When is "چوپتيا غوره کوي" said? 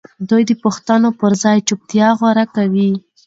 1.67-2.91